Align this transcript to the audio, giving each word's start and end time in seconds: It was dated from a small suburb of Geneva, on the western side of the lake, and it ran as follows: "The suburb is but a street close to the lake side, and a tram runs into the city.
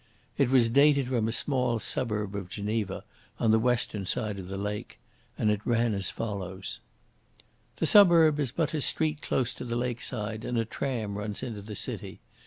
It 0.35 0.49
was 0.49 0.67
dated 0.67 1.09
from 1.09 1.27
a 1.27 1.31
small 1.31 1.77
suburb 1.77 2.33
of 2.35 2.49
Geneva, 2.49 3.03
on 3.39 3.51
the 3.51 3.59
western 3.59 4.07
side 4.07 4.39
of 4.39 4.47
the 4.47 4.57
lake, 4.57 4.97
and 5.37 5.51
it 5.51 5.61
ran 5.63 5.93
as 5.93 6.09
follows: 6.09 6.79
"The 7.75 7.85
suburb 7.85 8.39
is 8.39 8.51
but 8.51 8.73
a 8.73 8.81
street 8.81 9.21
close 9.21 9.53
to 9.53 9.63
the 9.63 9.75
lake 9.75 10.01
side, 10.01 10.43
and 10.43 10.57
a 10.57 10.65
tram 10.65 11.19
runs 11.19 11.43
into 11.43 11.61
the 11.61 11.75
city. 11.75 12.19